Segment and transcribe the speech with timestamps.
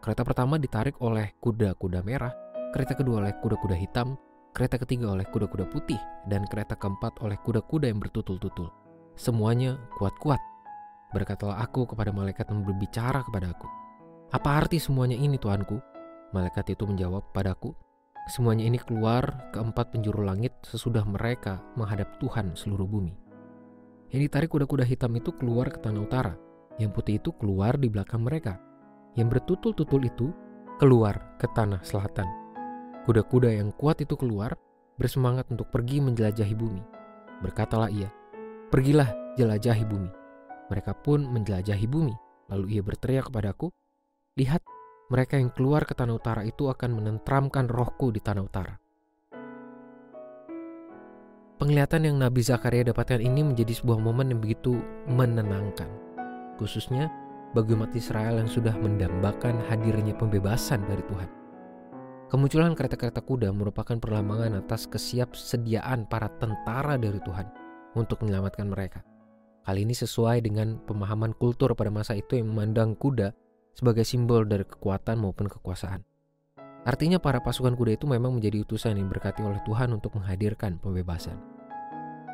[0.00, 2.32] Kereta pertama ditarik oleh kuda-kuda merah,
[2.72, 4.16] kereta kedua oleh kuda-kuda hitam,
[4.52, 8.68] kereta ketiga oleh kuda-kuda putih, dan kereta keempat oleh kuda-kuda yang bertutul-tutul.
[9.16, 10.40] Semuanya kuat-kuat.
[11.12, 13.68] Berkatalah aku kepada malaikat yang berbicara kepada aku.
[14.32, 15.76] Apa arti semuanya ini Tuanku?
[16.32, 17.76] Malaikat itu menjawab padaku,
[18.32, 23.12] semuanya ini keluar ke empat penjuru langit sesudah mereka menghadap Tuhan seluruh bumi.
[24.08, 26.32] Yang ditarik kuda-kuda hitam itu keluar ke tanah utara,
[26.80, 28.56] yang putih itu keluar di belakang mereka.
[29.16, 30.32] Yang bertutul-tutul itu
[30.80, 32.41] keluar ke tanah selatan.
[33.02, 34.54] Kuda-kuda yang kuat itu keluar,
[34.94, 36.82] bersemangat untuk pergi menjelajahi bumi.
[37.42, 38.06] Berkatalah ia,
[38.70, 40.06] "Pergilah, jelajahi bumi."
[40.70, 42.14] Mereka pun menjelajahi bumi.
[42.54, 43.74] Lalu ia berteriak kepadaku,
[44.38, 44.62] "Lihat,
[45.10, 48.78] mereka yang keluar ke tanah utara itu akan menentramkan rohku di tanah utara."
[51.58, 54.78] Penglihatan yang Nabi Zakaria dapatkan ini menjadi sebuah momen yang begitu
[55.10, 55.90] menenangkan.
[56.54, 57.10] Khususnya
[57.50, 61.41] bagi umat Israel yang sudah mendambakan hadirnya pembebasan dari Tuhan.
[62.32, 67.44] Kemunculan kereta-kereta kuda merupakan perlambangan atas kesiapsediaan para tentara dari Tuhan
[67.92, 69.04] untuk menyelamatkan mereka.
[69.68, 73.36] Hal ini sesuai dengan pemahaman kultur pada masa itu yang memandang kuda
[73.76, 76.00] sebagai simbol dari kekuatan maupun kekuasaan.
[76.88, 81.36] Artinya para pasukan kuda itu memang menjadi utusan yang berkati oleh Tuhan untuk menghadirkan pembebasan.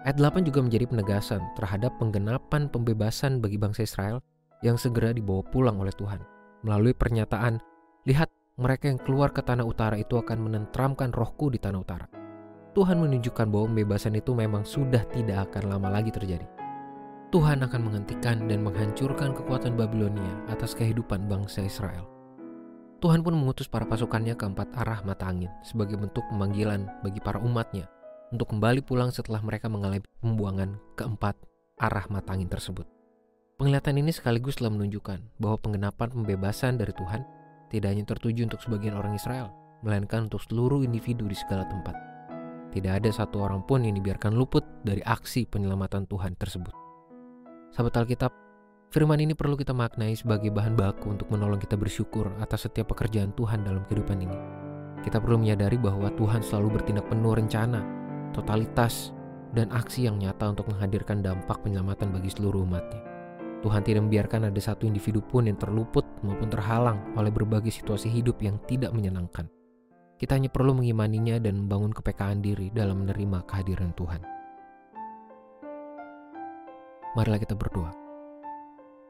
[0.07, 4.23] Ayat 8 juga menjadi penegasan terhadap penggenapan pembebasan bagi bangsa Israel
[4.63, 6.23] yang segera dibawa pulang oleh Tuhan
[6.63, 7.59] melalui pernyataan,
[8.07, 12.07] "Lihat, mereka yang keluar ke tanah utara itu akan menentramkan rohku di tanah utara.
[12.75, 16.43] Tuhan menunjukkan bahwa pembebasan itu memang sudah tidak akan lama lagi terjadi.
[17.31, 22.03] Tuhan akan menghentikan dan menghancurkan kekuatan Babilonia atas kehidupan bangsa Israel.
[22.99, 27.39] Tuhan pun mengutus para pasukannya ke empat arah mata angin sebagai bentuk pemanggilan bagi para
[27.39, 27.87] umatnya
[28.35, 31.39] untuk kembali pulang setelah mereka mengalami pembuangan keempat
[31.79, 32.91] arah mata angin tersebut.
[33.55, 37.38] Penglihatan ini sekaligus telah menunjukkan bahwa penggenapan pembebasan dari Tuhan
[37.69, 39.53] tidak hanya tertuju untuk sebagian orang Israel,
[39.84, 41.95] melainkan untuk seluruh individu di segala tempat.
[42.69, 46.73] Tidak ada satu orang pun yang dibiarkan luput dari aksi penyelamatan Tuhan tersebut.
[47.73, 48.33] Sahabat Alkitab,
[48.93, 53.33] firman ini perlu kita maknai sebagai bahan baku untuk menolong kita bersyukur atas setiap pekerjaan
[53.37, 54.39] Tuhan dalam kehidupan ini.
[55.00, 57.81] Kita perlu menyadari bahwa Tuhan selalu bertindak penuh rencana,
[58.37, 59.17] totalitas,
[59.56, 63.18] dan aksi yang nyata untuk menghadirkan dampak penyelamatan bagi seluruh umatnya.
[63.59, 68.39] Tuhan tidak membiarkan ada satu individu pun yang terluput maupun terhalang oleh berbagai situasi hidup
[68.39, 69.51] yang tidak menyenangkan.
[70.19, 74.23] Kita hanya perlu mengimaninya dan membangun kepekaan diri dalam menerima kehadiran Tuhan.
[77.19, 77.91] Marilah kita berdoa.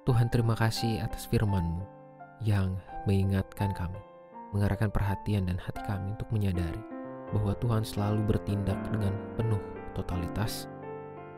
[0.09, 1.85] Tuhan terima kasih atas firman-Mu
[2.41, 4.01] yang mengingatkan kami,
[4.57, 6.81] mengarahkan perhatian dan hati kami untuk menyadari
[7.37, 9.61] bahwa Tuhan selalu bertindak dengan penuh
[9.93, 10.73] totalitas,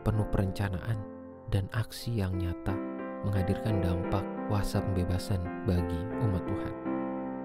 [0.07, 0.95] penuh perencanaan,
[1.51, 2.90] dan aksi yang nyata
[3.27, 6.73] menghadirkan dampak kuasa pembebasan bagi umat Tuhan.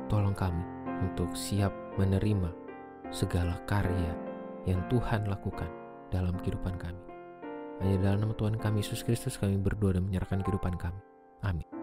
[0.07, 0.65] Tolong kami
[1.03, 2.51] untuk siap menerima
[3.13, 4.13] segala karya
[4.65, 5.69] yang Tuhan lakukan
[6.11, 7.03] dalam kehidupan kami.
[7.85, 11.01] Hanya dalam nama Tuhan kami Yesus Kristus kami berdoa dan menyerahkan kehidupan kami.
[11.45, 11.76] Amin.